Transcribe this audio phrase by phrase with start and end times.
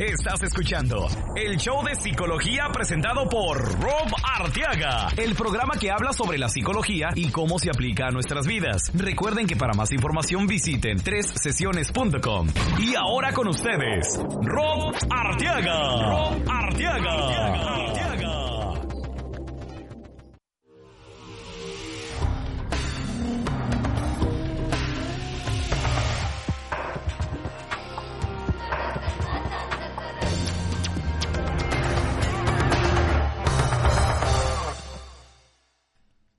[0.00, 6.38] Estás escuchando el show de psicología presentado por Rob Arteaga, el programa que habla sobre
[6.38, 8.90] la psicología y cómo se aplica a nuestras vidas.
[8.94, 12.48] Recuerden que para más información visiten sesiones.com.
[12.78, 16.10] Y ahora con ustedes, Rob Arteaga.
[16.10, 17.91] Rob Arteaga.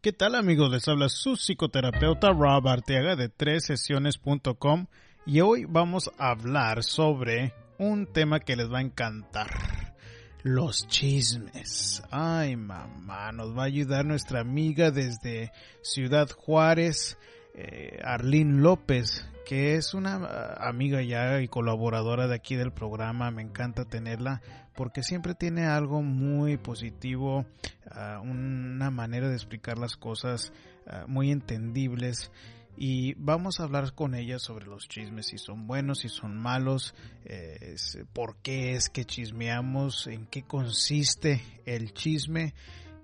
[0.03, 0.69] ¿Qué tal amigos?
[0.69, 4.87] Les habla su psicoterapeuta Rob Arteaga de 3sesiones.com
[5.25, 9.95] y hoy vamos a hablar sobre un tema que les va a encantar.
[10.41, 12.03] Los chismes.
[12.11, 17.17] Ay mamá, nos va a ayudar nuestra amiga desde Ciudad Juárez,
[17.55, 18.01] eh,
[18.43, 23.31] López, que es una ah, amiga ya y colaboradora de aquí del programa.
[23.31, 24.41] Me encanta tenerla
[24.75, 27.45] porque siempre tiene algo muy positivo,
[27.91, 30.51] ah, una manera de explicar las cosas
[30.87, 32.31] ah, muy entendibles.
[32.75, 36.95] Y vamos a hablar con ella sobre los chismes, si son buenos, si son malos,
[37.23, 37.75] eh,
[38.13, 42.55] por qué es que chismeamos, en qué consiste el chisme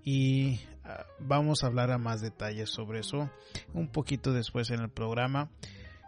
[0.03, 0.59] y
[1.19, 3.29] vamos a hablar a más detalles sobre eso
[3.73, 5.49] un poquito después en el programa.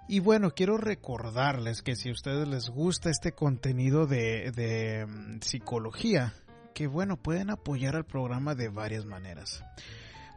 [0.07, 6.33] Y bueno, quiero recordarles que si a ustedes les gusta este contenido de, mm, psicología,
[6.73, 9.63] que bueno, pueden apoyar al programa de varias maneras.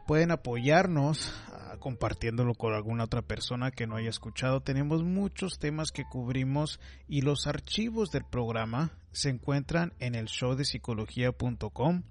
[0.07, 4.61] Pueden apoyarnos ah, compartiéndolo con alguna otra persona que no haya escuchado.
[4.61, 10.55] Tenemos muchos temas que cubrimos y los archivos del programa se encuentran en el show
[10.55, 12.03] de psicología.com.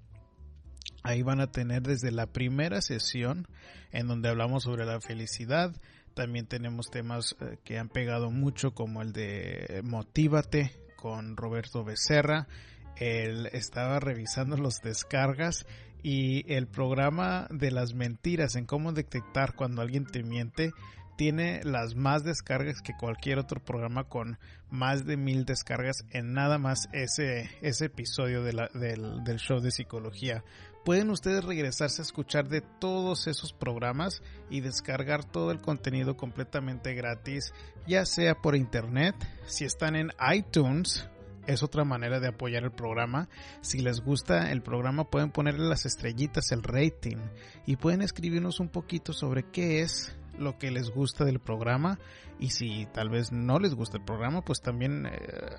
[1.03, 3.47] Ahí van a tener desde la primera sesión
[3.91, 5.73] en donde hablamos sobre la felicidad,
[6.15, 12.47] también tenemos temas eh, que han pegado mucho como el de Motívate con Roberto Becerra.
[12.95, 15.67] Él estaba revisando los descargas
[16.01, 20.71] y el programa de las mentiras en cómo detectar cuando alguien te miente
[21.17, 24.37] tiene las más descargas que cualquier otro programa con
[24.69, 30.43] más de mil descargas en nada más ese, ese episodio del, del show de psicología
[30.85, 36.93] pueden ustedes regresarse a escuchar de todos esos programas y descargar todo el contenido completamente
[36.93, 37.53] gratis,
[37.87, 39.15] ya sea por internet,
[39.47, 41.09] si están en iTunes,
[41.47, 43.29] es otra manera de apoyar el programa.
[43.61, 47.17] Si les gusta el programa pueden ponerle las estrellitas, el rating
[47.65, 51.97] y pueden escribirnos un poquito sobre qué es lo que les gusta del programa
[52.39, 55.11] y si tal vez no les gusta el programa pues también eh,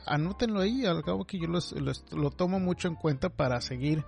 [0.05, 4.05] anótenlo ahí al cabo que yo lo tomo mucho en cuenta para seguir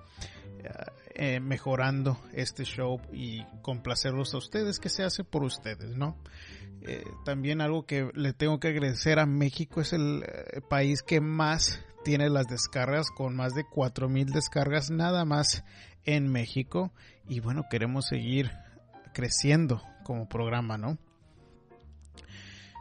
[1.15, 6.17] eh, mejorando este show y complacerlos a ustedes que se hace por ustedes, ¿no?
[6.83, 11.21] Eh, también algo que le tengo que agradecer a México es el eh, país que
[11.21, 15.65] más tiene las descargas con más de 4000 descargas nada más
[16.05, 16.93] en México
[17.29, 18.53] y bueno queremos seguir
[19.13, 20.99] creciendo como programa, ¿no?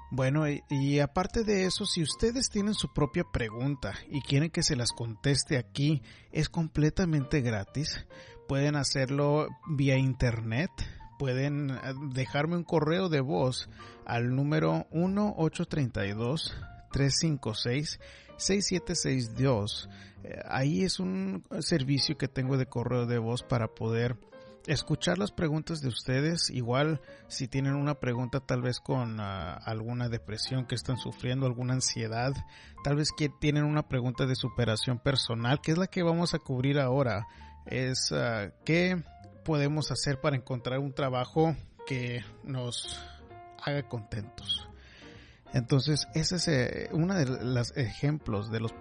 [0.10, 4.78] Bueno, y, aparte de eso, si ustedes tienen su propia pregunta y quieren que se
[4.78, 6.02] las conteste aquí,
[6.32, 8.06] es completamente gratis.
[8.48, 10.72] Pueden hacerlo vía internet.
[11.20, 11.78] Pueden eh,
[12.14, 13.70] dejarme un correo de voz
[14.06, 16.56] al número 1832
[16.92, 18.00] 356
[18.38, 19.90] 6762.
[20.46, 24.18] Ahí es un servicio que tengo de correo de voz para poder
[24.66, 26.50] escuchar las preguntas de ustedes.
[26.50, 31.74] Igual si tienen una pregunta tal vez con ah, alguna depresión que están sufriendo, alguna
[31.74, 32.34] ansiedad,
[32.84, 36.40] tal vez que tienen una pregunta de superación personal, que es la que vamos a
[36.40, 37.28] cubrir ahora,
[37.66, 39.04] es uh, qué
[39.44, 43.00] podemos hacer para encontrar un trabajo que nos
[43.64, 44.67] haga contentos.
[45.54, 48.74] Entonces, ese es eh, uno de los ejemplos de los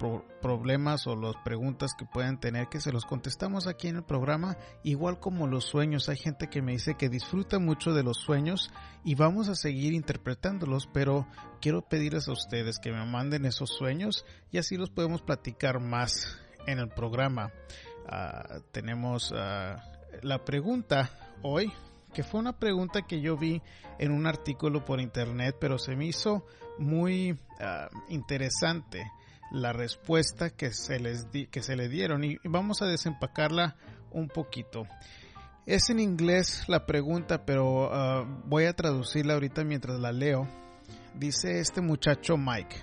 [0.43, 4.57] problemas o las preguntas que pueden tener que se los contestamos aquí en el programa,
[4.83, 6.09] igual como los sueños.
[6.09, 8.71] Hay gente que me dice que disfruta mucho de los sueños
[9.05, 11.27] y vamos a seguir interpretándolos, pero
[11.61, 16.37] quiero pedirles a ustedes que me manden esos sueños y así los podemos platicar más
[16.67, 17.53] en el programa.
[18.09, 19.83] Ah, tenemos ah,
[20.23, 21.11] la pregunta
[21.43, 21.73] hoy
[22.17, 23.61] que fue una pregunta que yo vi
[23.99, 26.47] en un artículo por internet, pero se me hizo
[26.79, 29.13] muy ah, interesante
[29.51, 33.77] la respuesta que se les que se le dieron y vamos a desempacarla
[34.13, 34.87] un poquito.
[35.67, 40.49] Es en inglés la pregunta, pero ah, voy a traducirla ahorita mientras la leo.
[41.15, 42.77] Dice este muchacho Mike.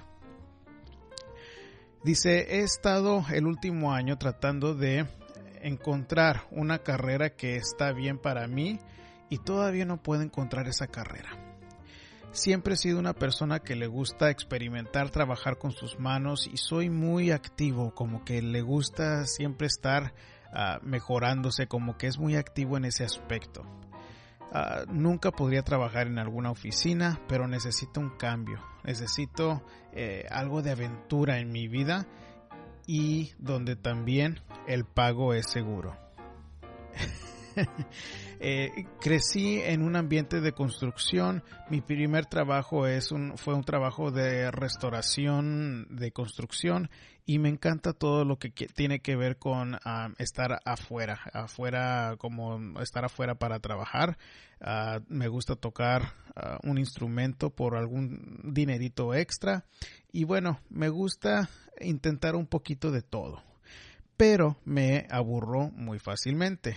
[2.03, 5.07] Dice, he estado el último año tratando de
[5.63, 8.79] encontrar una carrera que está bien para mí
[9.33, 11.31] y todavía no puedo encontrar esa carrera.
[12.33, 16.91] Siempre he sido una persona que le gusta experimentar, trabajar con sus manos y soy
[16.91, 20.13] muy activo, como que le gusta siempre estar
[20.51, 23.63] uh, mejorándose, como que es muy activo en ese aspecto.
[24.51, 29.63] Uh, nunca podría trabajar en alguna oficina, pero necesito un cambio, necesito
[29.93, 32.05] eh, algo de aventura en mi vida
[32.85, 35.97] y donde también el pago es seguro.
[38.45, 41.45] Eh, crecí en un ambiente de construcción.
[41.69, 46.89] Mi primer trabajo es un, fue un trabajo de restauración de construcción
[47.25, 52.81] y me encanta todo lo que, tiene que ver con ah, estar afuera, afuera como
[52.81, 54.17] estar afuera para trabajar.
[54.59, 59.63] Ah, me gusta tocar ah, un instrumento por algún dinerito extra
[60.11, 61.49] y bueno, me gusta
[61.79, 63.41] intentar un poquito de todo,
[64.17, 66.75] pero me aburro muy fácilmente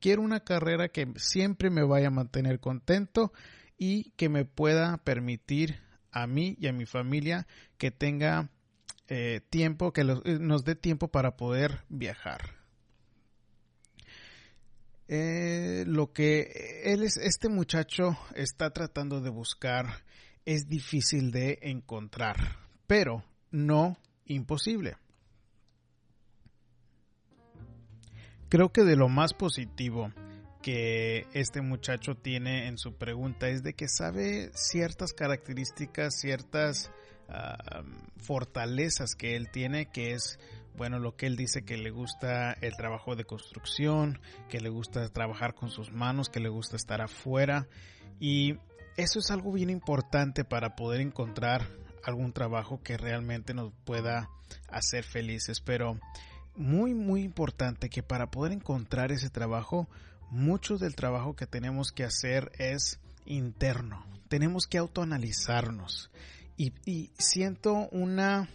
[0.00, 3.32] quiero una carrera que siempre me vaya a mantener contento
[3.78, 7.46] y que me pueda permitir a mí y a mi familia
[7.78, 8.50] que tenga
[9.08, 12.56] eh, tiempo, que eh, nos dé tiempo para poder viajar.
[15.08, 20.02] Eh, lo que él es, este muchacho está tratando de buscar
[20.44, 22.36] es difícil de encontrar,
[22.86, 24.96] pero no imposible.
[28.48, 30.12] Creo que de lo más positivo
[30.62, 36.92] que este muchacho tiene en su pregunta es de que sabe ciertas características, ciertas
[37.28, 37.82] uh,
[38.18, 40.38] fortalezas que él tiene, que es,
[40.76, 45.08] bueno, lo que él dice que le gusta el trabajo de construcción, que le gusta
[45.08, 47.66] trabajar con sus manos, que le gusta estar afuera.
[48.20, 48.54] Y
[48.96, 51.66] eso es algo bien importante para poder encontrar
[52.04, 54.30] algún trabajo que realmente nos pueda
[54.68, 55.60] hacer felices.
[55.60, 55.98] Pero
[56.56, 59.88] muy, muy importante que para poder encontrar ese trabajo,
[60.30, 64.04] mucho del trabajo que tenemos que hacer es interno.
[64.28, 66.10] Tenemos que autoanalizarnos.
[66.56, 68.48] Y, siento una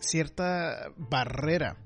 [0.00, 1.76] cierta barrera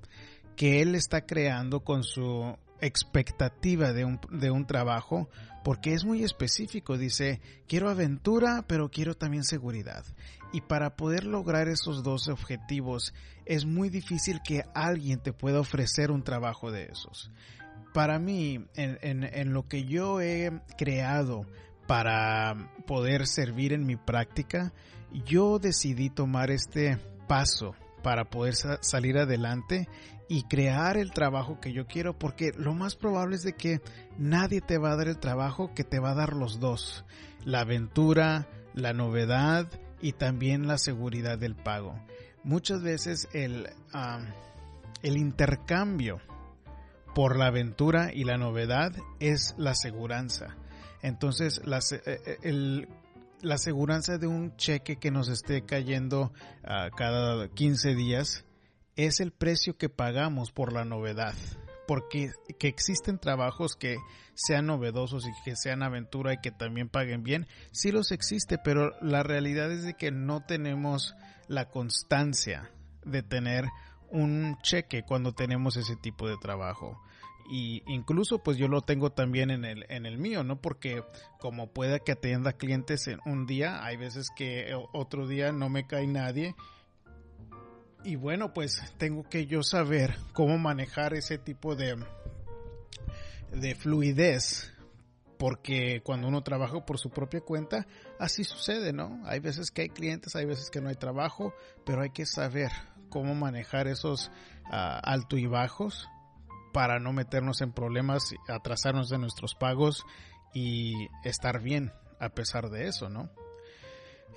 [0.55, 5.29] que él está creando con su expectativa de un, de un trabajo
[5.65, 6.97] porque es muy específico.
[6.97, 10.05] Dice, quiero aventura, pero quiero también seguridad.
[10.57, 13.13] Y para poder lograr esos dos objetivos
[13.45, 17.31] es muy difícil que alguien te pueda ofrecer un trabajo de esos.
[17.93, 21.45] Para mí, en, en lo que yo he creado
[21.87, 24.73] para poder servir en mi práctica,
[25.27, 26.97] yo decidí tomar este
[27.29, 29.91] paso para poder salir adelante
[30.27, 33.83] y crear el trabajo que yo quiero porque lo más probable es de que
[34.17, 37.05] nadie te va a dar el trabajo que te va a dar los dos
[37.45, 39.69] la aventura la novedad
[40.07, 41.99] y también la seguridad del pago
[42.45, 43.69] muchas veces el
[45.03, 46.21] el intercambio
[47.15, 50.57] por la aventura y la novedad es la seguridad
[51.03, 52.89] entonces eh, eh, el
[53.43, 56.33] la aseguranza de un cheque que nos esté cayendo
[56.65, 58.45] uh, cada 15 días
[58.97, 61.35] es el precio que pagamos por la novedad.
[61.87, 63.97] Porque que existen trabajos que
[64.35, 68.93] sean novedosos y que sean aventura y que también paguen bien, sí los existe, pero
[69.01, 71.15] la realidad es de que no tenemos
[71.49, 72.71] la constancia
[73.05, 73.67] de tener
[74.11, 77.01] un cheque cuando tenemos ese tipo de trabajo
[77.49, 80.61] y incluso pues yo lo tengo también en el, en el mío, ¿no?
[80.61, 81.03] Porque
[81.39, 85.87] como pueda que atienda clientes en un día, hay veces que otro día no me
[85.87, 86.55] cae nadie.
[88.07, 91.97] Y bueno, pues tengo que yo saber cómo manejar ese tipo de,
[93.51, 94.73] de fluidez.
[95.41, 97.89] Porque cuando uno trabaja por su propia cuenta,
[98.21, 99.21] así sucede, ¿no?
[99.27, 101.53] Hay veces que hay clientes, hay veces que no hay trabajo,
[101.85, 102.71] pero hay que saber
[103.11, 104.31] cómo manejar esos
[104.71, 106.09] uh, alto y bajos
[106.73, 110.07] para no meternos en problemas, atrasarnos de nuestros pagos
[110.55, 113.31] y estar bien a pesar de eso, ¿no?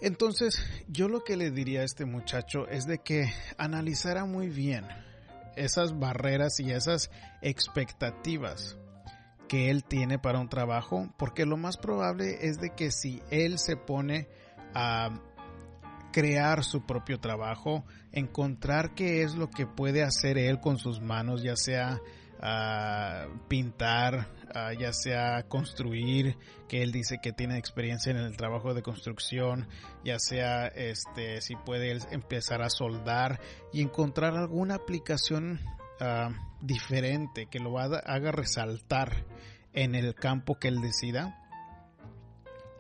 [0.02, 4.86] Entonces, yo lo que le diría a este muchacho es de que analizara muy bien
[5.56, 8.78] esas barreras y esas expectativas
[9.50, 13.60] que él tiene para un trabajo, porque lo más probable es de que si él
[13.60, 14.30] se pone
[14.74, 15.10] a
[16.14, 21.44] crear su propio trabajo, encontrar qué es lo que puede hacer él con sus manos,
[21.44, 22.00] ya sea
[22.42, 24.30] a pintar,
[24.80, 29.68] ya sea construir, que él dice que tiene experiencia en el trabajo de construcción,
[30.04, 33.40] ya sea este si puede empezar a soldar
[33.74, 35.60] y encontrar alguna aplicación
[36.62, 39.26] diferente que lo haga resaltar
[39.74, 41.36] en el campo que él decida.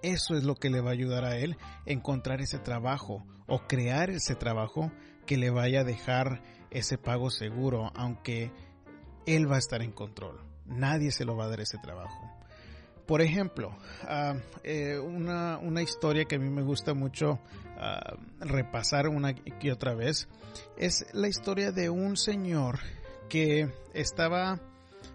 [0.02, 4.10] Eso es lo que le va a ayudar a él encontrar ese trabajo o crear
[4.10, 4.92] ese trabajo
[5.26, 8.52] que le vaya a dejar ese pago seguro, aunque
[9.36, 10.40] él va a estar en control.
[10.66, 12.30] Nadie se lo va a dar ese trabajo.
[13.06, 17.40] Por ejemplo, ah, eh, una, una, historia que a mí me gusta mucho
[17.78, 20.28] ah, repasar una y otra vez
[20.78, 22.78] es la historia de un señor
[23.28, 24.60] que estaba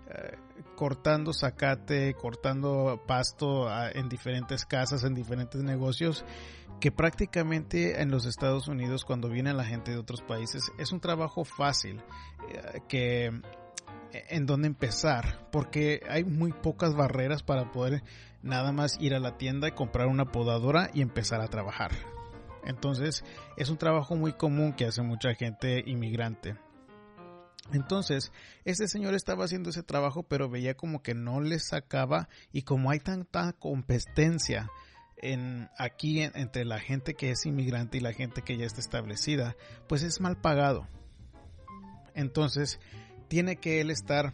[0.09, 0.37] eh,
[0.75, 6.25] cortando zacate, cortando pasto ah, en diferentes casas, en diferentes negocios,
[6.81, 11.01] que prácticamente en los Estados Unidos cuando viene la gente de otros países es un
[11.01, 12.03] trabajo fácil,
[12.49, 13.31] eh, que
[14.29, 18.03] en dónde empezar, porque hay muy pocas barreras para poder
[18.43, 21.93] nada más ir a la tienda y comprar una podadora y empezar a trabajar.
[22.65, 23.25] Entonces
[23.57, 26.57] es un trabajo muy común que hace mucha gente inmigrante.
[27.73, 28.31] Entonces,
[28.65, 32.91] este señor estaba haciendo ese trabajo, pero veía como que no le sacaba y como
[32.91, 34.69] hay tanta competencia
[35.17, 39.57] en, aquí entre la gente que es inmigrante y la gente que ya está establecida,
[39.89, 40.87] pues es mal pagado.
[42.15, 42.79] Entonces,
[43.35, 44.33] tiene que él estar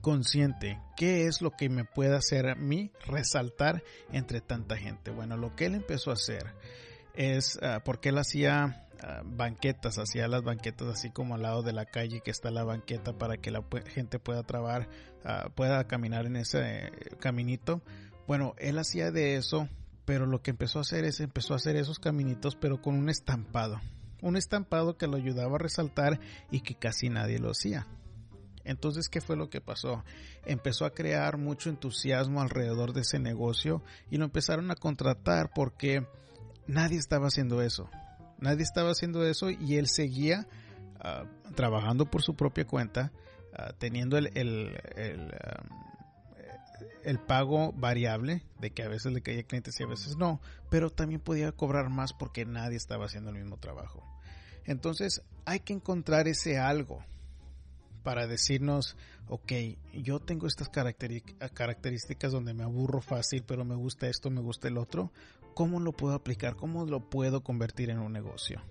[0.00, 3.82] consciente qué es lo que me puede hacer a mí resaltar
[4.12, 5.10] entre tanta gente.
[5.10, 6.54] Bueno, lo que él empezó a hacer
[7.16, 11.72] es ah, porque él hacía ah, banquetas, hacía las banquetas así como al lado de
[11.72, 14.88] la calle que está la banqueta para que la gente pueda trabar,
[15.24, 17.82] ah, pueda caminar en ese eh, caminito.
[18.28, 19.68] Bueno, él hacía de eso,
[20.04, 23.08] pero lo que empezó a hacer es empezó a hacer esos caminitos pero con un
[23.08, 23.80] estampado
[24.22, 26.20] un estampado que lo ayudaba a resaltar
[26.50, 27.86] y que casi nadie lo hacía.
[28.64, 30.02] Entonces, ¿qué fue lo que pasó?
[30.44, 36.04] Empezó a crear mucho entusiasmo alrededor de ese negocio y lo empezaron a contratar porque
[36.66, 37.88] nadie estaba haciendo eso.
[38.38, 40.46] Nadie estaba haciendo eso y él seguía
[41.00, 43.12] ah, trabajando por su propia cuenta,
[43.56, 45.32] ah, teniendo el, el, el
[47.26, 50.40] pago variable, de que a veces le caía clientes y a veces no,
[50.70, 54.02] pero también podía cobrar más porque nadie estaba haciendo el mismo trabajo.
[54.64, 57.04] Entonces hay que encontrar ese algo
[58.02, 58.96] para decirnos,
[59.28, 59.52] ok,
[59.92, 64.78] yo tengo estas características donde me aburro fácil, pero me gusta esto, me gusta el
[64.78, 65.10] otro,
[65.54, 66.54] ¿cómo lo puedo aplicar?
[66.54, 68.62] ¿Cómo lo puedo convertir en un negocio?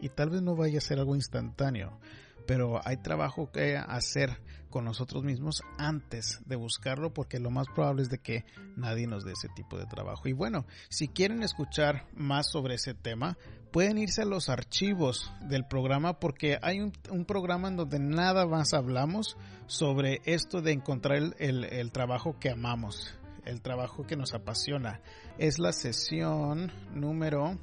[0.00, 1.98] Y tal vez no vaya a ser algo instantáneo,
[2.46, 4.40] pero hay trabajo que hacer
[4.74, 8.44] con nosotros mismos antes de buscarlo porque lo más probable es de que
[8.76, 10.28] nadie nos dé ese tipo de trabajo.
[10.28, 13.38] Y bueno, si quieren escuchar más sobre ese tema,
[13.70, 18.72] pueden irse a los archivos del programa porque hay un, programa en donde nada más
[18.72, 19.36] hablamos
[19.66, 25.00] sobre esto de encontrar el, el trabajo que amamos, el trabajo que nos apasiona.
[25.38, 27.58] Es la sesión número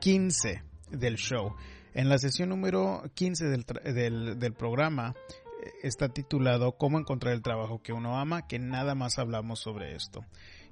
[0.00, 1.54] 15 del show.
[1.94, 5.14] En la sesión número 15 del, del, programa
[5.62, 9.94] eh, está titulado Cómo encontrar el trabajo que uno ama, que nada más hablamos sobre
[9.94, 10.24] esto.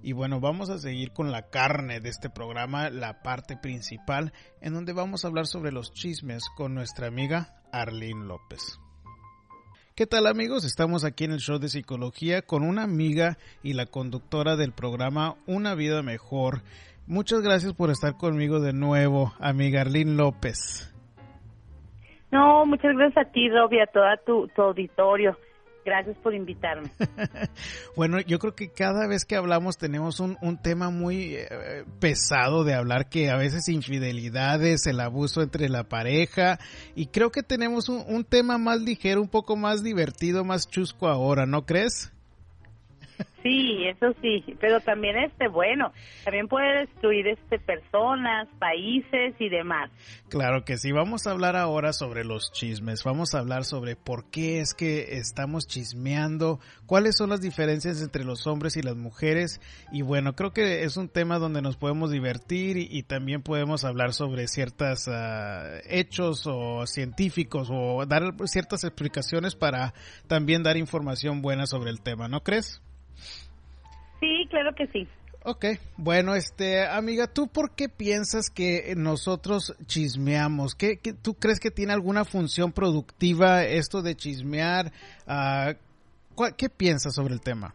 [0.03, 4.73] Y bueno, vamos a seguir con la carne de este programa, la parte principal, en
[4.73, 8.81] donde vamos a hablar sobre los chismes con nuestra amiga Arlene López.
[9.95, 10.65] ¿Qué tal amigos?
[10.65, 15.37] Estamos aquí en el show de psicología con una amiga y la conductora del programa
[15.47, 16.63] Una vida mejor.
[17.07, 20.91] Muchas gracias por estar conmigo de nuevo, amiga Arlene López.
[22.31, 25.37] No, muchas gracias a ti, Rob, y a todo tu, auditorio.
[25.85, 26.91] Gracias por invitarme.
[27.97, 32.75] bueno, yo creo que cada vez que hablamos tenemos un, tema muy eh, pesado de
[32.75, 36.59] hablar, que a veces infidelidades, el abuso entre la pareja,
[36.95, 41.09] y creo que tenemos un, un tema más ligero, un poco más divertido, más chusco
[41.09, 42.13] ahora, ¿no crees?
[43.43, 45.93] Sí, eso sí, pero también este bueno,
[46.25, 49.91] también puede destruir este personas, países y demás.
[50.29, 54.31] Claro que sí, vamos a hablar ahora sobre los chismes, vamos a hablar sobre por
[54.31, 59.61] qué es que estamos chismeando, cuáles son las diferencias entre los hombres y las mujeres
[59.91, 64.13] y bueno, creo que es un tema donde nos podemos divertir y, también podemos hablar
[64.13, 69.95] sobre ciertos ah, hechos o científicos o dar ciertas explicaciones para
[70.29, 72.83] también dar información buena sobre el tema, ¿no crees?
[74.21, 75.09] Sí, claro que sí.
[75.43, 75.65] Ok,
[75.97, 80.75] bueno, este, amiga, ¿tú por qué piensas que nosotros chismeamos?
[80.75, 84.93] ¿Qué, tú crees que tiene alguna función productiva esto de chismear?
[85.27, 85.73] Uh,
[86.59, 87.75] ¿Qué piensas sobre el tema?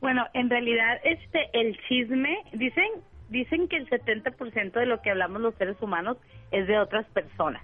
[0.00, 2.88] Bueno, en realidad, este, el chisme, dicen,
[3.28, 6.16] dicen que el 70% de lo que hablamos los seres humanos
[6.52, 7.62] es de otras personas.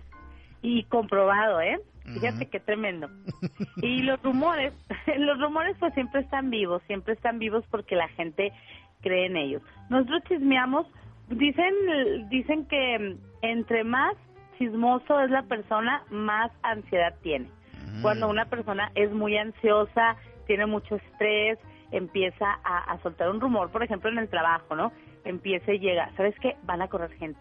[0.60, 1.78] Y comprobado, ¿eh?
[2.04, 3.08] Fíjate qué tremendo.
[3.76, 4.72] Y los rumores,
[5.18, 8.52] los rumores pues siempre están vivos, siempre están vivos porque la gente
[9.00, 9.62] cree en ellos.
[9.88, 10.86] Nosotros chismeamos,
[11.28, 11.74] dicen,
[12.28, 14.14] dicen que entre más
[14.58, 17.48] chismoso es la persona, más ansiedad tiene.
[18.02, 21.58] Cuando una persona es muy ansiosa, tiene mucho estrés,
[21.92, 24.92] empieza a, a, soltar un rumor, por ejemplo en el trabajo, ¿no?
[25.24, 26.56] Empieza y llega, ¿sabes qué?
[26.64, 27.38] Van a correr gente.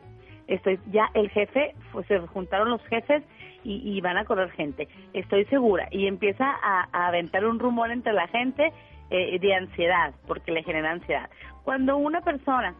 [0.47, 3.23] Estoy ya el jefe, pues se juntaron los jefes
[3.63, 5.87] y, van a correr gente, estoy segura.
[5.91, 8.71] Y empieza a, aventar un rumor entre la gente
[9.09, 11.29] eh, de ansiedad, porque le genera ansiedad.
[11.63, 12.75] Cuando una persona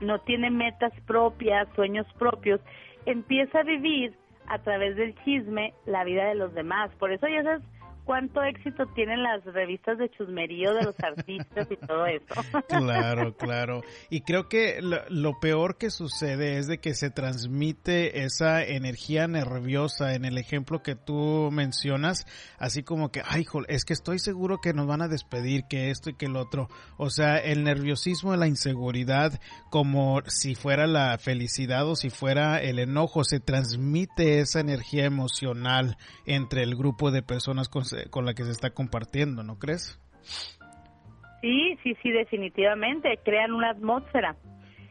[0.00, 2.60] no tiene metas propias, sueños propios,
[3.04, 4.14] empieza a vivir
[4.48, 6.90] a través del chisme la vida de los demás.
[6.98, 7.62] Por eso ya sabes
[8.06, 12.24] cuánto éxito tienen las revistas de chusmerío de los artistas y todo eso.
[12.68, 13.82] Claro, claro.
[14.10, 20.14] Y creo que lo, peor que sucede es de que se transmite esa energía nerviosa
[20.14, 22.26] en el ejemplo que tú mencionas,
[22.58, 26.10] así como que, ay, es que estoy seguro que nos van a despedir, que esto
[26.10, 26.68] y que el otro.
[26.96, 32.78] O sea, el nerviosismo, la inseguridad, como si fuera la felicidad o si fuera el
[32.78, 35.96] enojo, se transmite esa energía emocional
[36.26, 40.00] entre el grupo de personas con con la que se está compartiendo, ¿no crees?
[41.40, 44.36] Sí, sí, sí, definitivamente crean una atmósfera.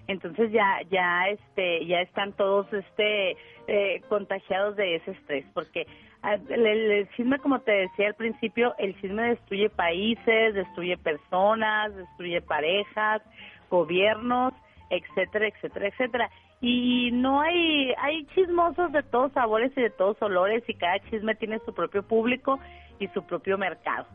[0.07, 3.35] Entonces ya, ya, este, ya están todos, este,
[3.67, 5.87] eh, contagiados de ese estrés, porque
[6.21, 11.95] ah, el, el, chisme, como te decía al principio, el chisme destruye países, destruye personas,
[11.95, 13.23] destruye parejas,
[13.71, 14.53] gobiernos,
[14.91, 16.29] etcétera, etcétera, etcétera.
[16.61, 21.35] Y no hay, hay chismosos de todos sabores y de todos olores y cada chisme
[21.35, 22.59] tiene su propio público
[22.99, 24.05] y su propio mercado.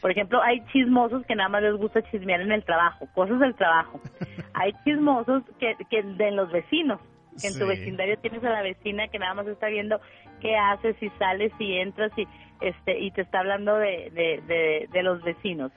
[0.00, 3.54] Por ejemplo, hay chismosos que nada más les gusta chismear en el trabajo, cosas del
[3.54, 4.00] trabajo.
[4.54, 7.00] hay chismosos que, que de los vecinos,
[7.40, 10.00] que en tu vecindario tienes a la vecina que nada más está viendo
[10.40, 12.26] qué haces, si sales, si entras y
[12.60, 15.72] este y te está hablando de, de, de, los vecinos.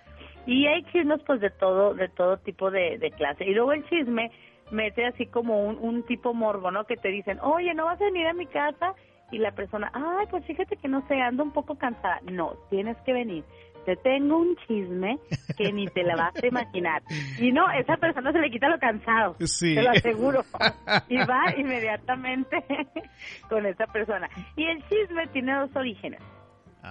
[0.46, 3.46] Y hay chismes pues de todo de todo tipo de, de clase.
[3.46, 4.31] Y luego el chisme
[4.72, 6.86] mete así como un, un tipo morbo, ¿no?
[6.86, 8.93] Que te dicen, oye, ¿no vas a venir a mi casa?
[9.31, 12.19] Y la persona, ay, pues fíjate que no sé, ando un poco cansada.
[12.31, 13.43] No, tienes que venir.
[13.85, 15.17] Te tengo un chisme
[15.57, 17.01] que ni te la vas a imaginar.
[17.39, 19.35] Y no, esa persona se le quita lo cansado.
[19.39, 19.73] Sí.
[19.73, 20.43] Te lo aseguro.
[21.07, 22.63] Y va inmediatamente
[23.50, 24.29] con esa persona.
[24.55, 26.19] Y el chisme tiene dos orígenes.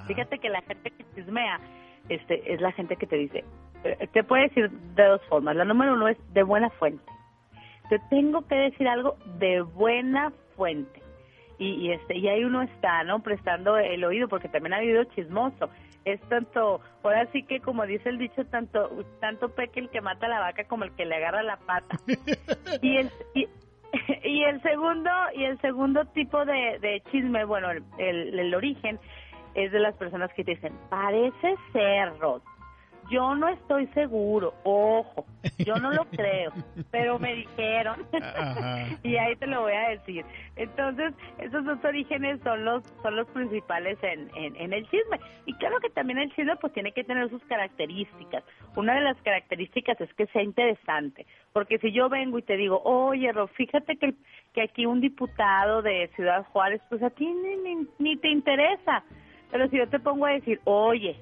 [0.06, 1.60] Fíjate que la gente que chismea
[2.08, 3.44] este, es la gente que te dice,
[3.84, 5.56] eh, te puede decir de dos formas.
[5.56, 7.04] La número uno es de buena fuente.
[7.88, 10.99] Te tengo que decir algo de buena fuente
[11.60, 15.68] y, este y ahí uno está no prestando el oído porque también ha habido chismoso.
[16.06, 20.24] Es tanto ahora sí que como dice el dicho tanto tanto peque el que mata
[20.24, 21.98] a la vaca como el que le agarra la pata.
[22.82, 23.10] Y el
[24.24, 27.84] y, el segundo y el segundo tipo de, de chisme bueno el,
[28.38, 28.98] el, origen
[29.54, 32.40] es de las personas que te dicen parece ser Rod
[33.10, 35.26] yo no estoy seguro, ojo,
[35.58, 36.52] yo no lo creo,
[36.90, 38.06] pero me dijeron
[39.02, 40.24] y ahí te lo voy a decir.
[40.56, 45.18] Entonces, esos dos orígenes son los son los principales en, en, el chisme.
[45.46, 48.44] Y claro que también el chisme pues tiene que tener sus características.
[48.76, 52.80] Una de las características es que sea interesante, porque si yo vengo y te digo,
[52.84, 54.14] oye, Ro, fíjate que,
[54.54, 59.02] que aquí un diputado de Ciudad Juárez, pues a ti ni, ni te interesa.
[59.50, 61.16] Pero si yo te pongo a decir, oye,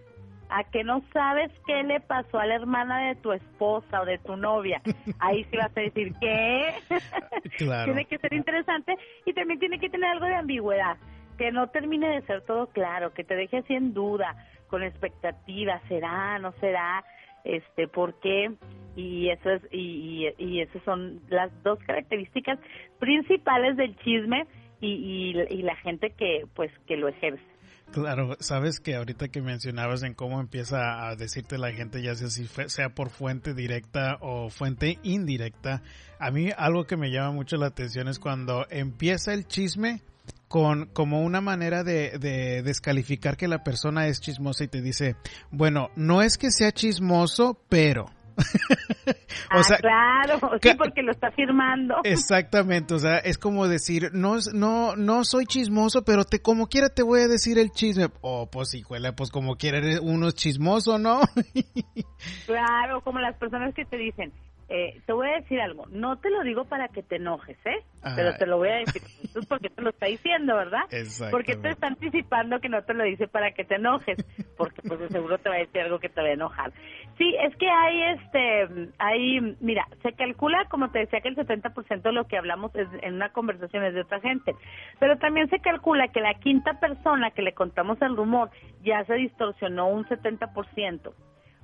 [0.50, 4.18] a que no sabes qué le pasó a la hermana de tu esposa o de
[4.18, 4.80] tu novia.
[5.18, 6.74] Ahí sí vas a decir, ¿qué?
[7.58, 10.96] tiene que ser interesante y también tiene que tener algo de ambigüedad,
[11.36, 14.36] que no termine de ser todo claro, que te deje así en duda,
[14.68, 17.04] con expectativa, será, no será,
[17.44, 18.52] este, por qué
[18.96, 22.58] y eso es y, y, y esas son las dos características
[22.98, 24.46] principales del chisme
[24.80, 27.57] y, y, y la gente que pues que lo ejerce.
[27.92, 32.28] Claro, sabes que ahorita que mencionabas en cómo empieza a decirte la gente, ya sea
[32.28, 35.82] si sea por fuente directa o fuente indirecta,
[36.18, 40.02] a mí algo que me llama mucho la atención es cuando empieza el chisme
[40.48, 45.16] con como una manera de, de descalificar que la persona es chismosa y te dice,
[45.50, 48.10] bueno, no es que sea chismoso, pero
[49.54, 51.96] o ah, claro, sí, porque lo está firmando.
[52.04, 56.88] Exactamente, o sea, es como decir, no, no, no soy chismoso, pero te, como quiera
[56.88, 58.08] te voy a decir el chisme.
[58.20, 61.20] Oh, pues hijuela, pues como quiera uno es chismoso, ¿no?
[62.46, 64.32] claro, como las personas que te dicen,
[64.70, 67.82] eh, te voy a decir algo, no te lo digo para que te enojes, ¿eh?
[68.14, 69.02] Pero te lo voy a decir
[69.48, 70.82] porque te lo está diciendo, ¿verdad?
[71.30, 74.18] Porque te está anticipando que no te lo dice para que te enojes,
[74.58, 76.72] porque pues de seguro te va a decir algo que te va a enojar.
[77.16, 82.02] Sí, es que hay este, hay, mira, se calcula, como te decía, que el 70%
[82.02, 84.54] de lo que hablamos es, en una conversación es de otra gente,
[85.00, 88.50] pero también se calcula que la quinta persona que le contamos el rumor
[88.82, 91.12] ya se distorsionó un 70%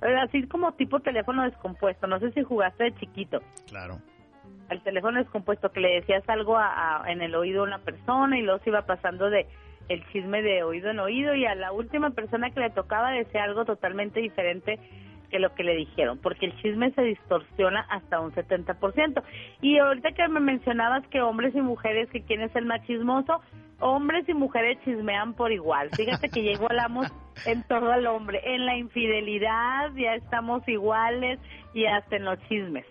[0.01, 2.07] así como tipo teléfono descompuesto.
[2.07, 3.41] No sé si jugaste de chiquito.
[3.67, 3.99] Claro.
[4.69, 8.41] El teléfono descompuesto que le decías algo a, en el oído a una persona y
[8.41, 9.47] luego se iba pasando de
[9.87, 13.43] el chisme de oído en oído y a la última persona que le tocaba decía
[13.43, 14.79] algo totalmente diferente
[15.29, 19.23] que lo que le dijeron, porque el chisme se distorsiona hasta un 70%.
[19.61, 23.41] Y ahorita que me mencionabas que hombres y mujeres, que quién es el más chismoso,
[23.79, 25.89] hombres y mujeres chismean por igual.
[25.95, 27.11] Fíjate que llegó hablamos
[27.45, 28.41] en todo al hombre.
[28.43, 31.39] En la infidelidad ya estamos iguales
[31.73, 32.85] y hasta en los chismes.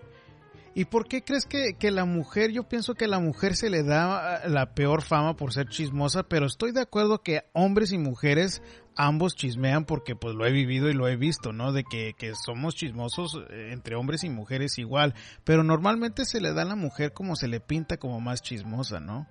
[0.77, 3.85] ¿Y por qué crees que, que, la mujer, yo pienso que la mujer se le
[3.85, 7.99] da ah, la peor fama por ser chismosa, pero estoy de acuerdo que hombres y
[7.99, 8.61] mujeres
[8.97, 11.73] ambos chismean porque pues lo he vivido y lo he visto, ¿no?
[11.73, 16.53] De que, que somos chismosos eh, entre hombres y mujeres igual, pero normalmente se le
[16.53, 19.29] da a la mujer como se le pinta como más chismosa, ¿no?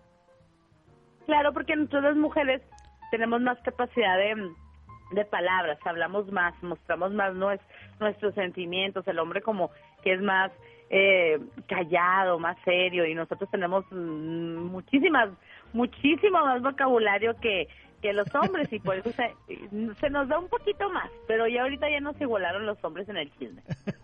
[1.26, 2.62] Claro, porque nosotros las mujeres
[3.12, 4.52] tenemos más capacidad de,
[5.14, 7.34] de palabras, hablamos más, mostramos más
[8.00, 9.72] nuestros sentimientos, el hombre como
[10.04, 10.52] que es más
[10.90, 15.30] eh, callado, más serio y nosotros tenemos mm, muchísimas,
[15.74, 17.68] muchísimo más vocabulario que,
[18.02, 19.34] que los hombres y por eso se,
[20.00, 23.18] se, nos da un poquito más, pero ya ahorita ya nos igualaron los hombres en
[23.18, 23.64] el chisme.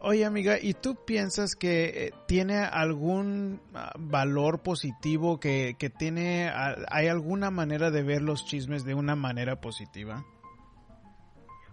[0.00, 6.50] Oye amiga, ¿y tú piensas que eh, tiene algún ah, valor positivo, que, tiene,
[6.90, 10.24] hay alguna manera de ver los chismes de una manera positiva?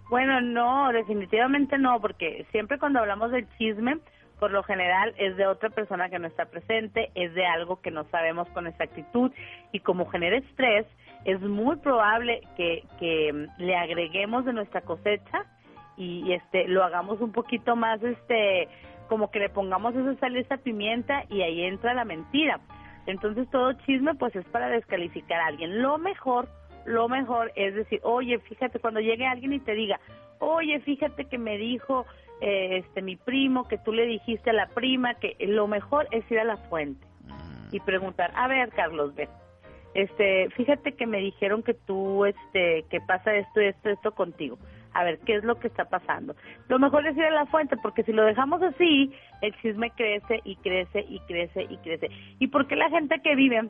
[0.10, 3.98] Bueno, no, definitivamente no, porque siempre cuando hablamos del chisme,
[4.40, 7.92] por lo general es de otra persona que no está presente, es de algo que
[7.92, 9.32] no sabemos con exactitud
[9.72, 10.86] y como genera estrés,
[11.26, 15.46] es muy probable que, que le agreguemos de nuestra cosecha
[15.98, 18.68] y, este lo hagamos un poquito más este
[19.10, 22.60] como que le pongamos esa sal esa pimienta y ahí entra la mentira.
[23.06, 25.82] Entonces todo chisme pues es para descalificar a alguien.
[25.82, 26.48] Lo mejor
[26.86, 30.00] lo mejor es decir, oye, fíjate, cuando llegue alguien y te diga,
[30.40, 32.06] oye, fíjate que me dijo
[32.42, 36.30] eh, este mi primo, que tú le dijiste a la prima, que lo mejor es
[36.30, 37.06] ir a la fuente
[37.72, 39.28] y preguntar, a ver, Carlos, ve,
[39.94, 44.58] este, fíjate que me dijeron que tú, este, que pasa esto, esto, esto contigo.
[44.94, 46.36] A ver, ¿qué es lo que está pasando?
[46.68, 50.42] Lo mejor es ir a la fuente, porque si lo dejamos así, el chisme crece
[50.44, 52.10] y crece y crece y crece.
[52.40, 53.70] ¿Y por qué la gente que vive?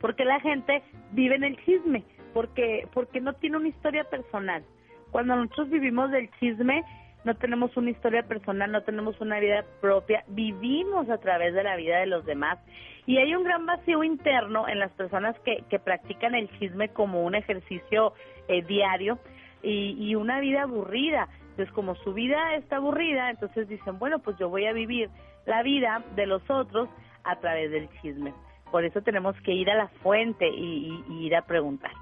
[0.00, 2.04] Porque la gente vive en el chisme
[2.36, 4.62] porque porque no tiene una historia personal.
[5.10, 6.84] Cuando nosotros vivimos del chisme,
[7.24, 11.76] no tenemos una historia personal, no tenemos una vida propia, vivimos a través de la
[11.76, 12.58] vida de los demás
[13.06, 17.24] y hay un gran vacío interno en las personas que, que practican el chisme como
[17.24, 18.12] un ejercicio
[18.48, 19.18] eh, diario
[19.66, 21.28] y, y una vida aburrida.
[21.50, 25.08] Entonces, como su vida está aburrida, entonces dicen, bueno, pues yo voy a vivir
[25.46, 26.88] la vida de los otros
[27.24, 28.34] a través del chisme.
[28.70, 31.92] Por eso tenemos que ir a la fuente y, ir a preguntar.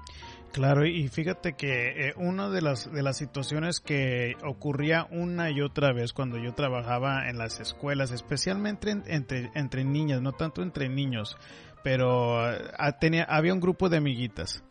[0.51, 5.61] Claro, y fíjate que eh, una de las, de las situaciones que ocurría una y
[5.61, 10.87] otra vez cuando yo trabajaba en las escuelas, especialmente entre, entre niñas, no tanto entre
[10.87, 11.37] niños,
[11.83, 14.63] pero ah, tenía, había un grupo de amiguitas.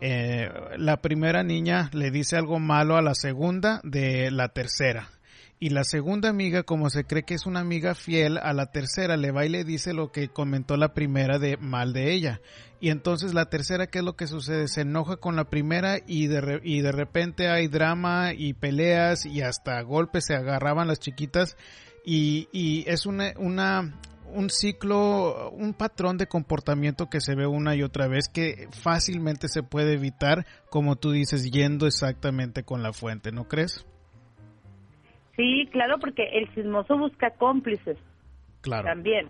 [0.00, 5.10] Eh, la primera niña le dice algo malo a la segunda de la tercera
[5.58, 9.16] y la segunda amiga, como se cree que es una amiga fiel, a la tercera
[9.16, 12.42] le va y le dice lo que comentó la primera de mal de ella.
[12.78, 14.68] Y entonces la tercera, ¿qué es lo que sucede?
[14.68, 19.40] Se enoja con la primera y de, y de repente hay drama y peleas y
[19.40, 21.56] hasta golpes se agarraban las chiquitas
[22.04, 23.98] y, y es una, una,
[24.36, 29.48] un ciclo, un patrón de comportamiento que se ve una y otra vez que fácilmente
[29.48, 33.86] se puede evitar, como tú dices, yendo exactamente con la fuente, ¿no crees?
[35.36, 37.98] Sí, claro, porque el chismoso busca cómplices.
[38.60, 38.84] Claro.
[38.84, 39.28] También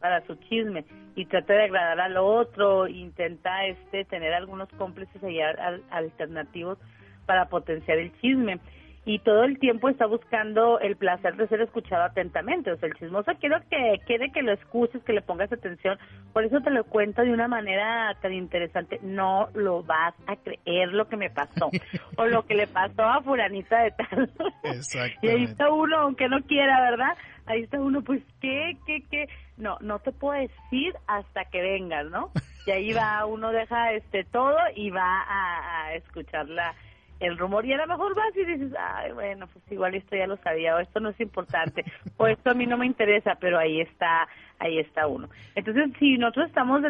[0.00, 0.84] para su chisme
[1.14, 6.78] y trata de agradar al otro, intenta este tener algunos cómplices allá alternativos
[7.26, 8.60] para potenciar el chisme
[9.08, 12.70] y todo el tiempo está buscando el placer de ser escuchado atentamente.
[12.70, 15.98] O sea, el chismoso quiero que quiere que lo escuches, que le pongas atención.
[16.34, 19.00] Por eso te lo cuento de una manera tan interesante.
[19.02, 21.70] No lo vas a creer lo que me pasó
[22.18, 24.30] o lo que le pasó a furanita de tal.
[25.22, 27.16] y ahí está uno, aunque no quiera, ¿verdad?
[27.46, 29.26] Ahí está uno, pues, ¿qué, qué, qué?
[29.56, 32.30] No, no te puedo decir hasta que vengas, ¿no?
[32.66, 36.74] Y ahí va, uno deja este todo y va a, a escucharla
[37.20, 40.26] el rumor y a lo mejor vas y dices, ay, bueno, pues igual esto ya
[40.26, 41.84] lo sabía o esto no es importante
[42.16, 44.28] o esto a mí no me interesa, pero ahí está,
[44.58, 45.28] ahí está uno.
[45.54, 46.82] Entonces, si nosotros estamos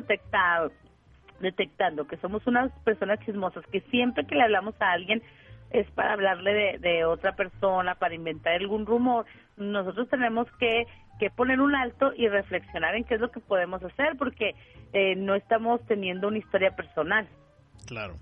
[1.40, 5.22] detectando que somos unas personas chismosas, que siempre que le hablamos a alguien
[5.70, 10.86] es para hablarle de, de otra persona, para inventar algún rumor, nosotros tenemos que,
[11.18, 14.54] que poner un alto y reflexionar en qué es lo que podemos hacer, porque
[14.92, 17.28] eh, no estamos teniendo una historia personal.
[17.86, 18.14] Claro.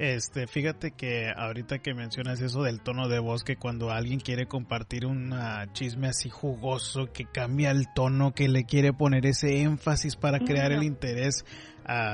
[0.00, 4.46] Este, fíjate que ahorita que mencionas eso del tono de voz, que cuando alguien quiere
[4.46, 5.34] compartir un
[5.74, 10.72] chisme así jugoso, que cambia el tono, que le quiere poner ese énfasis para crear
[10.72, 11.44] el interés,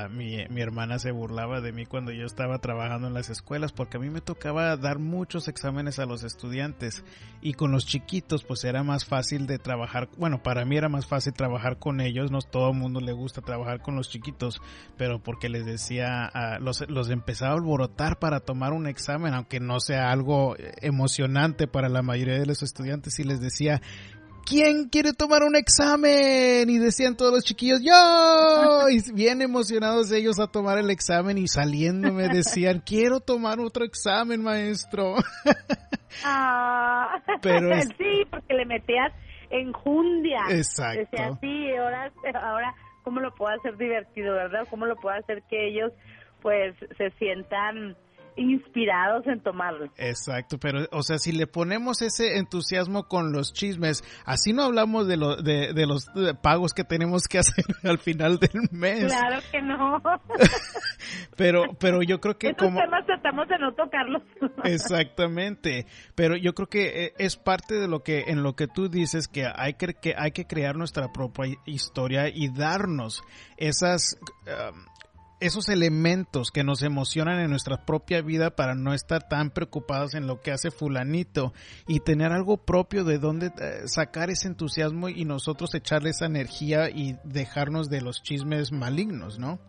[0.09, 3.97] mi, mi hermana se burlaba de mí cuando yo estaba trabajando en las escuelas porque
[3.97, 7.03] a mí me tocaba dar muchos exámenes a los estudiantes
[7.41, 11.05] y con los chiquitos pues era más fácil de trabajar, bueno, para mí era más
[11.05, 14.61] fácil trabajar con ellos, no todo el mundo le gusta trabajar con los chiquitos,
[14.97, 19.79] pero porque les decía, los, los empezaba a alborotar para tomar un examen, aunque no
[19.79, 23.81] sea algo emocionante para la mayoría de los estudiantes y les decía,
[24.47, 26.69] ¿quién quiere tomar un examen?
[26.69, 27.93] Y decían todos los chiquillos, yo.
[28.89, 33.83] Y bien emocionados ellos a tomar el examen y saliendo me decían, quiero tomar otro
[33.83, 35.15] examen, maestro.
[36.23, 39.13] Ah, Pero sí, porque le metías
[39.51, 40.39] enjundia.
[40.49, 41.01] Exacto.
[41.01, 44.65] Decía, sí, ahora, ahora, ¿cómo lo puedo hacer divertido, verdad?
[44.67, 45.91] ¿Cómo lo puedo hacer que ellos,
[46.41, 47.95] pues, se sientan
[48.37, 49.91] inspirados en tomarlo.
[49.97, 55.07] Exacto, pero o sea, si le ponemos ese entusiasmo con los chismes, así no hablamos
[55.07, 56.05] de, lo, de, los
[56.41, 59.05] pagos que tenemos que hacer al final del mes.
[59.05, 60.01] Claro que no.
[61.37, 62.79] pero, pero yo creo que como...
[62.79, 64.23] temas tratamos de no tocarlos.
[64.63, 68.89] Exactamente, pero yo creo que eh, es parte de lo que, en lo que tú
[68.89, 73.23] dices, que hay que, que hay que crear nuestra propia historia y darnos
[73.57, 74.19] esas...
[74.45, 74.96] Um,
[75.39, 80.25] esos elementos que nos emocionan en nuestra propia vida para no estar tan preocupados en
[80.25, 81.53] lo que hace fulanito
[81.87, 86.89] y tener algo propio de donde eh, sacar ese entusiasmo y nosotros echarle esa energía
[86.89, 89.59] y dejarnos de los chismes malignos, ¿no?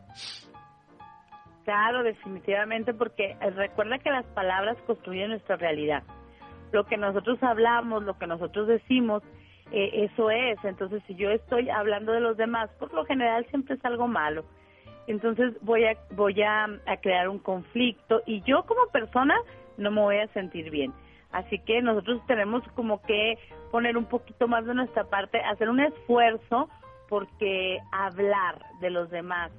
[1.65, 6.03] Claro, definitivamente, porque eh, recuerda que las palabras construyen nuestra realidad.
[6.73, 9.23] Lo que nosotros hablamos, lo que nosotros decimos,
[9.71, 10.59] eh, eso es.
[10.65, 14.47] Entonces, si yo estoy hablando de los demás, por lo general siempre es algo malo
[15.09, 16.67] entonces voy a voy a,
[17.03, 19.37] crear un conflicto y yo como persona
[19.77, 20.93] no me voy a sentir bien.
[21.33, 23.39] Así que nosotros tenemos como que
[23.71, 26.69] poner un poquito más de nuestra parte, hacer un esfuerzo
[27.09, 29.51] porque hablar de los demás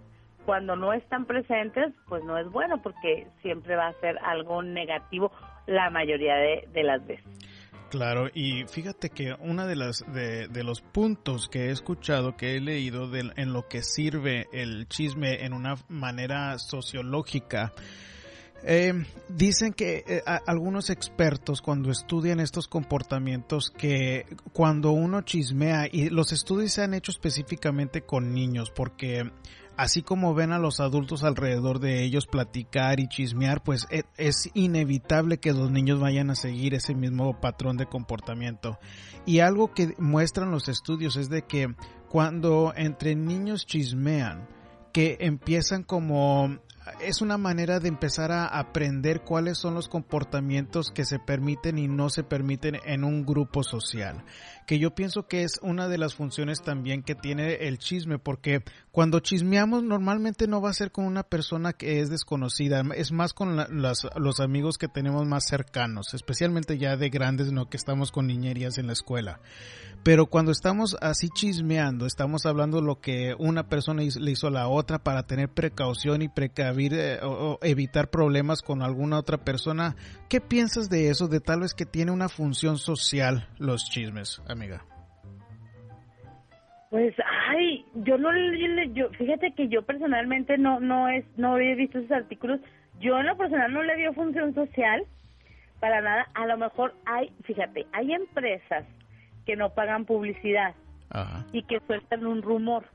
[0.46, 5.32] cuando no están presentes, pues no es bueno porque siempre va a ser algo negativo
[5.68, 7.49] la mayoría de, de las veces.
[7.90, 12.62] Claro, y fíjate que uno de, las, de, los puntos que he escuchado, que he
[12.62, 17.74] leído en lo que sirve el chisme en una manera sociológica,
[18.64, 18.94] eh,
[19.30, 26.34] dicen que eh, algunos expertos cuando estudian estos comportamientos que cuando uno chismea y los
[26.34, 29.32] estudios se han hecho específicamente con niños porque
[29.80, 34.50] así como ven a los adultos alrededor de ellos platicar y chismear, pues e, es
[34.54, 38.78] inevitable que los niños vayan a seguir ese mismo patrón de comportamiento.
[39.26, 41.74] Y algo que muestran los estudios es de que
[42.10, 44.50] cuando entre niños chismean,
[44.92, 46.60] que empiezan como
[47.02, 51.88] es una manera de empezar a aprender cuáles son los comportamientos que se permiten y
[51.88, 54.24] no se permiten en un grupo social.
[54.68, 58.64] Que yo pienso que es una de las funciones también que tiene el chisme, porque
[58.92, 63.34] cuando chismeamos normalmente no va a ser con una persona que es desconocida, es más
[63.34, 68.28] con los amigos que tenemos más cercanos, especialmente ya de grandes, no que estamos con
[68.28, 69.40] niñerías en la escuela.
[70.02, 74.70] Pero cuando estamos así chismeando, estamos hablando lo que una persona le hizo a la
[74.70, 76.30] otra para tener precaución y
[76.88, 79.96] eh, o, evitar problemas con alguna otra persona.
[80.30, 81.28] ¿Qué piensas de eso?
[81.28, 84.86] De tal vez que tiene una función social los chismes, amiga.
[86.90, 87.14] Pues,
[87.50, 88.30] ay, yo no,
[88.94, 92.60] yo, fíjate que yo personalmente no, no es, no he visto esos artículos.
[93.00, 95.04] Yo en lo personal no le dio función social
[95.80, 96.28] para nada.
[96.34, 98.86] A lo mejor hay, fíjate, hay empresas
[99.46, 100.74] que no pagan publicidad
[101.52, 102.86] y que sueltan un rumor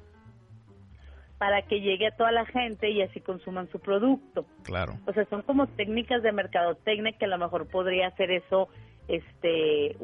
[1.38, 4.46] para que llegue a toda la gente y así consuman su producto.
[4.62, 4.94] Claro.
[5.06, 8.68] O sea, son como técnicas de mercadotecnia que a lo mejor podría hacer eso
[9.06, 9.96] este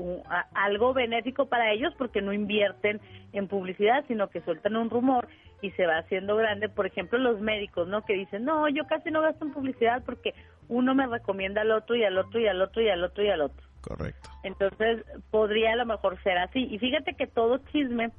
[0.52, 3.00] algo benéfico para ellos porque no invierten
[3.32, 5.28] en publicidad, sino que sueltan un rumor
[5.62, 6.68] y se va haciendo grande.
[6.68, 8.04] Por ejemplo, los médicos, ¿no?
[8.04, 10.34] Que dicen, no, yo casi no gasto en publicidad porque
[10.68, 13.28] uno me recomienda al otro y al otro y al otro y al otro y
[13.28, 13.66] al otro.
[13.80, 14.30] Correcto.
[14.42, 16.66] Entonces, podría a lo mejor ser así.
[16.70, 18.10] Y fíjate que todo chisme,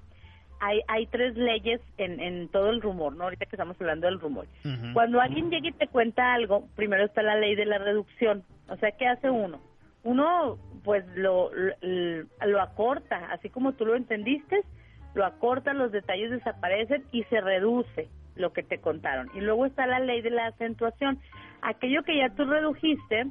[0.61, 3.25] hay, hay tres leyes en, en todo el rumor, ¿no?
[3.25, 4.45] Ahorita que estamos hablando del rumor.
[4.93, 8.43] Cuando alguien llega y te cuenta algo, primero está la ley de la reducción.
[8.69, 9.59] O sea, ¿qué hace uno?
[10.03, 14.61] Uno, pues, lo, lo, lo acorta, así como tú lo entendiste,
[15.15, 19.29] lo acorta, los detalles desaparecen y se reduce lo que te contaron.
[19.33, 21.19] Y luego está la ley de la acentuación.
[21.63, 23.25] Aquello que ya tú redujiste,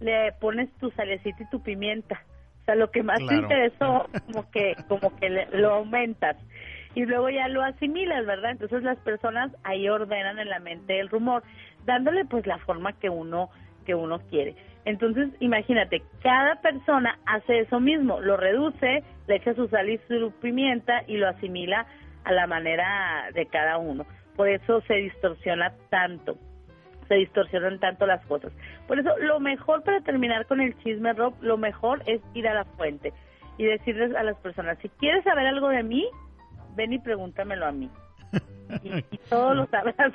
[0.00, 2.22] le pones tu salecita y tu pimienta.
[2.62, 6.36] O sea, lo que más te interesó, como que, como que lo aumentas.
[6.94, 8.52] Y luego ya lo asimilas, ¿verdad?
[8.52, 11.42] Entonces las personas ahí ordenan en la mente el rumor,
[11.86, 13.50] dándole pues la forma que uno,
[13.84, 14.54] que uno quiere.
[14.84, 20.32] Entonces, imagínate, cada persona hace eso mismo, lo reduce, le echa su sal y su
[20.40, 21.86] pimienta y lo asimila
[22.24, 24.06] a la manera de cada uno.
[24.36, 26.38] por eso se distorsiona tanto,
[27.12, 28.52] se distorsionan tanto las cosas.
[28.88, 32.54] Por eso lo mejor para terminar con el chisme, Rob, lo mejor es ir a
[32.54, 33.12] la fuente
[33.58, 36.08] y decirles a las personas, si quieres saber algo de mí,
[36.74, 37.90] ven y pregúntamelo a mí.
[38.82, 40.14] Y, y todo lo sabrás.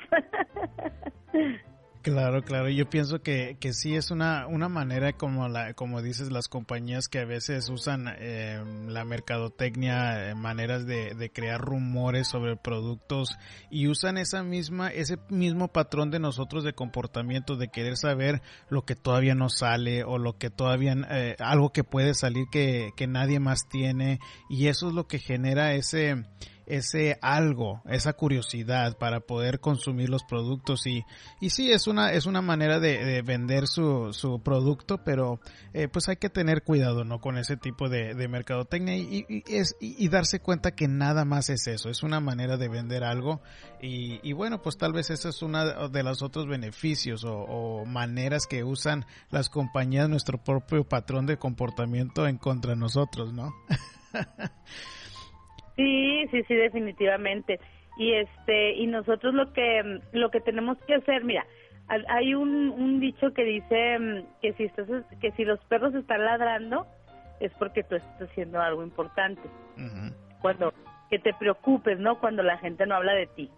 [2.08, 2.70] Claro, claro.
[2.70, 7.10] Yo pienso que, que sí es una, una manera como la, como dices, las compañías
[7.10, 13.38] que a veces usan eh, la mercadotecnia, eh, maneras de, de, crear rumores sobre productos
[13.70, 18.86] y usan esa misma, ese mismo patrón de nosotros de comportamiento de querer saber lo
[18.86, 23.08] que todavía no sale o lo que todavía, eh, algo que puede salir que, que
[23.08, 26.24] nadie más tiene y eso es lo que genera ese,
[26.68, 31.04] ese algo, esa curiosidad para poder consumir los productos y,
[31.40, 35.40] y sí, es una, es una manera de, vender su, su producto, pero
[35.74, 37.20] eh, pues hay que tener cuidado, ¿no?
[37.20, 41.50] Con ese tipo de, de mercadotecnia y, y, es, y, darse cuenta que nada más
[41.50, 43.42] es eso, es una manera de vender algo
[43.82, 47.86] y, y bueno, pues tal vez esa es una de los otros beneficios o, o
[47.86, 53.54] maneras que usan las compañías, nuestro propio patrón de comportamiento en contra de nosotros, ¿no?
[55.78, 57.60] Sí, sí, sí, definitivamente.
[57.98, 61.46] Y este y nosotros lo que lo que tenemos que hacer, mira,
[62.10, 64.88] hay un, un dicho que dice mm, que si estás
[65.22, 66.86] que si los perros están ladrando
[67.40, 69.42] es porque tú estás haciendo algo importante.
[70.42, 70.74] Cuando
[71.10, 72.20] que te preocupes, ¿no?
[72.20, 73.50] Cuando la gente no habla de ti.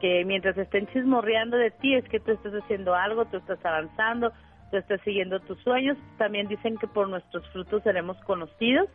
[0.00, 4.32] Que mientras estén chismorreando de ti es que tú estás haciendo algo, tú estás avanzando,
[4.70, 5.96] tú estás siguiendo tus sueños.
[6.18, 8.88] También dicen que por nuestros frutos seremos conocidos.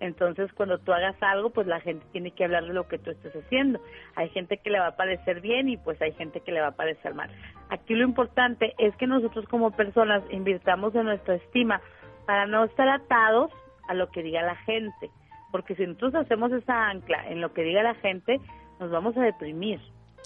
[0.00, 3.10] Entonces, cuando tú hagas algo, pues la gente tiene que hablar de lo que tú
[3.10, 3.80] estés haciendo.
[4.16, 6.68] Hay gente que le va a parecer bien y pues hay gente que le va
[6.68, 7.30] a parecer mal.
[7.70, 11.80] Aquí lo importante es que nosotros como personas invirtamos en nuestra estima
[12.26, 13.50] para no estar atados
[13.88, 15.10] a lo que diga la gente.
[15.52, 18.40] Porque si nosotros hacemos esa ancla en lo que diga la gente,
[18.80, 19.80] nos vamos a deprimir.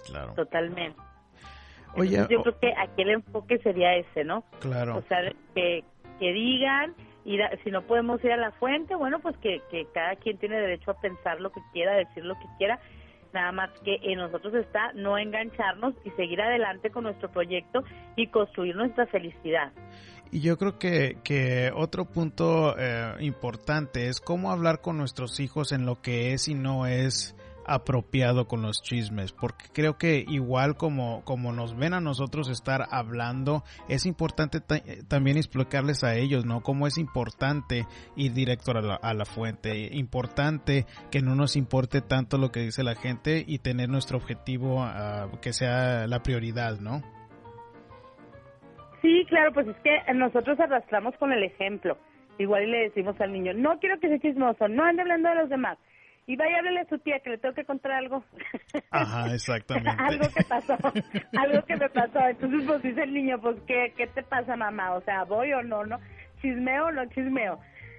[0.06, 0.32] Claro.
[0.34, 0.98] Totalmente.
[1.94, 4.44] Oye, yo creo que aquí el enfoque sería ese, ¿no?
[4.60, 4.96] Claro.
[4.96, 5.18] O sea,
[5.54, 5.84] que,
[6.18, 6.94] que digan
[7.64, 10.92] si no podemos ir a la fuente, bueno, pues que, que cada quien tiene derecho
[10.92, 12.80] a pensar lo que quiera, decir lo que quiera,
[13.32, 17.84] nada más que en nosotros está no engancharnos y seguir adelante con nuestro proyecto
[18.16, 19.72] y construir nuestra felicidad.
[20.30, 25.72] Y yo creo que, que otro punto eh, importante es cómo hablar con nuestros hijos
[25.72, 27.34] en lo que es y no es
[27.68, 32.86] apropiado con los chismes, porque creo que igual como, como nos ven a nosotros estar
[32.90, 34.60] hablando, es importante
[35.06, 36.62] también explicarles a ellos, ¿no?
[36.62, 37.84] Cómo es importante
[38.16, 42.60] ir directo a la, a la, fuente, importante que no nos importe tanto lo que
[42.60, 47.02] dice la gente y tener nuestro objetivo uh, que sea la prioridad, ¿no?
[49.02, 51.98] Sí, claro, pues es que nosotros arrastramos con el ejemplo.
[52.38, 55.48] Igual le decimos al niño, no quiero que sea chismoso, no ande hablando de los
[55.48, 55.78] demás
[56.28, 58.22] y vaya a hablarle a su tía que le tengo que contar algo.
[58.90, 59.90] Ajá, exactamente.
[59.98, 60.76] algo que pasó,
[61.38, 62.20] algo que me pasó.
[62.28, 64.94] Entonces, pues dice el niño, pues, ¿qué, ¿qué te pasa, mamá?
[64.94, 65.86] O sea, ¿voy o no?
[65.86, 65.98] no
[66.42, 67.58] ¿Chismeo o no chismeo?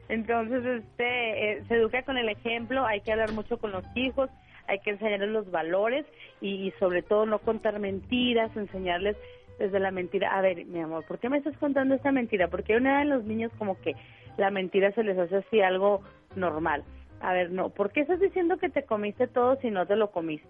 [0.09, 4.29] Entonces, este, eh, se educa con el ejemplo, hay que hablar mucho con los hijos,
[4.67, 6.05] hay que enseñarles los valores
[6.39, 9.17] y, y sobre todo no contar mentiras, enseñarles
[9.57, 10.37] desde la mentira.
[10.37, 12.47] A ver, mi amor, ¿por qué me estás contando esta mentira?
[12.47, 13.95] Porque una de los niños como que
[14.37, 16.01] la mentira se les hace así algo
[16.35, 16.83] normal
[17.21, 20.11] a ver, no, ¿por qué estás diciendo que te comiste todo si no te lo
[20.11, 20.47] comiste?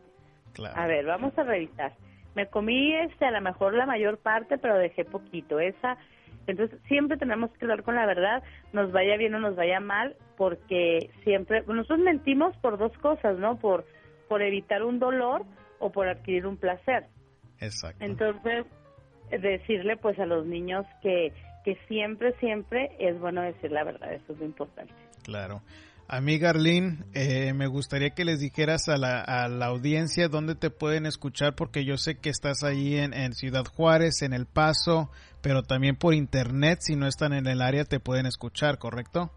[0.75, 1.93] A ver, vamos a revisar.
[2.35, 5.59] Me comí este a lo mejor la mayor parte, pero dejé poquito.
[5.59, 5.97] Esa
[6.47, 8.41] entonces siempre tenemos que hablar con la verdad,
[8.73, 13.57] nos vaya bien o nos vaya mal, porque siempre nosotros mentimos por dos cosas, ¿no?
[13.57, 13.85] Por
[14.27, 15.43] por evitar un dolor
[15.79, 17.07] o por adquirir un placer.
[17.59, 18.03] Exacto.
[18.03, 18.65] Entonces
[19.29, 24.33] decirle pues a los niños que que siempre siempre es bueno decir la verdad, eso
[24.33, 24.93] es lo importante.
[25.23, 25.61] Claro.
[26.11, 30.71] Amiga Arlene, eh, me gustaría que les dijeras a la, a la, audiencia dónde te
[30.71, 35.11] pueden escuchar, porque yo sé que estás ahí en, en, Ciudad Juárez, en El Paso,
[35.43, 39.29] pero también por internet, si no están en el área, te pueden escuchar, ¿correcto?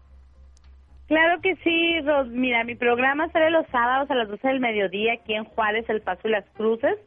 [1.07, 2.29] Claro que sí, Ros.
[2.29, 6.01] Mira, mi programa sale los sábados a las 12 del mediodía aquí en Juárez, El
[6.01, 6.97] Paso y Las Cruces,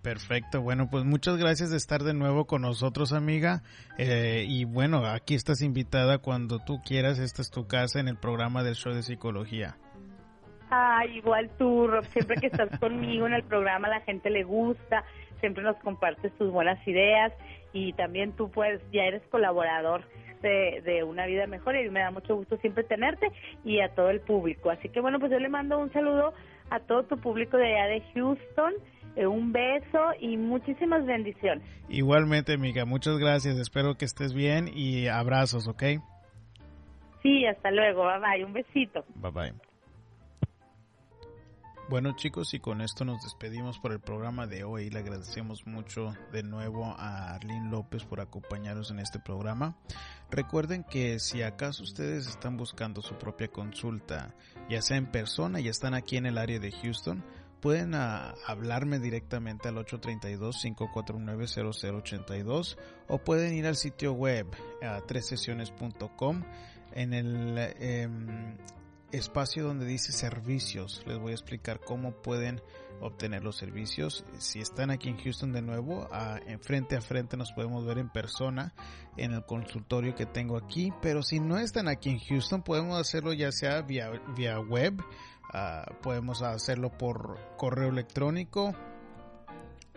[0.02, 3.62] Perfecto, bueno, pues muchas gracias de estar de nuevo con nosotros, amiga.
[3.98, 8.16] Eh, y bueno, aquí estás invitada cuando tú quieras, esta es tu casa en el
[8.16, 9.76] programa del show de psicología.
[10.70, 15.04] Ah, igual tú, Rob, siempre que estás conmigo en el programa la gente le gusta,
[15.40, 17.34] siempre nos compartes tus buenas ideas
[17.74, 20.04] y también tú pues ya eres colaborador
[20.42, 23.28] de, una vida mejor y me da mucho gusto siempre tenerte
[23.64, 24.70] y a todo el público.
[24.70, 26.34] Así que bueno, pues yo le mando un saludo
[26.70, 28.74] a todo tu público de allá de Houston.
[29.16, 31.64] Eh, un beso y muchísimas bendiciones.
[31.90, 33.58] Igualmente, amiga, muchas gracias.
[33.58, 35.84] Espero que estés bien y abrazos, ¿ok?
[37.24, 38.06] Sí, hasta luego.
[38.06, 38.46] Bye bye.
[38.46, 39.04] Un besito.
[39.16, 39.67] Bye bye.
[41.90, 44.90] Bueno chicos, y con esto nos despedimos por el programa de hoy.
[44.90, 49.78] Le agradecemos mucho de nuevo a Arlene López por acompañarnos en este programa.
[50.30, 54.36] Recuerden que si acaso ustedes están buscando su propia consulta,
[54.70, 57.24] ya sea en persona y están aquí en el área de Houston,
[57.62, 62.78] pueden ah, hablarme directamente al 832-549-0082
[63.08, 64.48] o pueden ir al sitio web
[64.84, 66.44] a tresesiones.com
[66.94, 68.58] en el em,
[69.18, 71.04] espacio donde dice servicios.
[71.06, 72.62] Les voy a explicar cómo pueden
[73.00, 74.26] obtener los servicios.
[74.40, 78.00] Si están aquí en Houston de nuevo, a, en frente a frente nos podemos ver
[78.00, 78.74] en persona
[79.18, 80.92] en el consultorio que tengo aquí.
[81.02, 85.02] Pero si no están aquí en Houston, podemos hacerlo ya sea vía, vía web,
[86.02, 88.74] podemos hacerlo por correo electrónico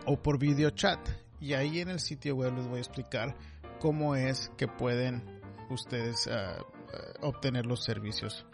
[0.05, 0.99] o por video chat.
[1.39, 3.35] Y ahí en el sitio web les voy a explicar
[3.79, 6.29] cómo es que pueden ustedes
[7.21, 8.45] obtener los servicios.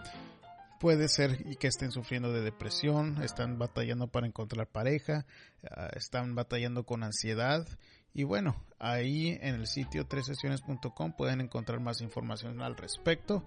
[0.79, 5.25] Puede ser que estén sufriendo de depresión, están batallando para encontrar pareja,
[5.71, 7.67] ah, están batallando con ansiedad.
[8.13, 13.43] Y bueno, ahí en el sitio tresesiones.com pueden encontrar más información al respecto.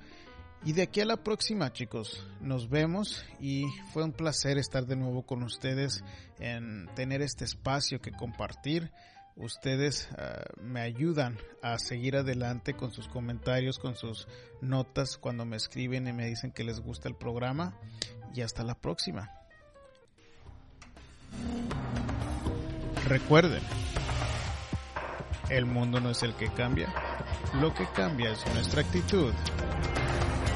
[0.62, 4.96] Y de aquí a la próxima, chicos, nos vemos y fue un placer estar de
[4.96, 6.04] nuevo con ustedes
[6.38, 8.92] en tener este espacio que compartir
[9.36, 14.28] ustedes ah, me ayudan a seguir adelante con sus comentarios, con sus
[14.60, 17.78] notas cuando me escriben y me dicen que les gusta el programa.
[18.34, 19.30] Y hasta la próxima.
[23.08, 23.62] Recuerden,
[25.48, 26.92] el mundo no es el que cambia,
[27.54, 29.32] lo que cambia es nuestra actitud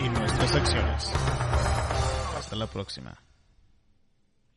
[0.00, 1.12] y nuestras acciones.
[2.36, 3.23] Hasta la próxima.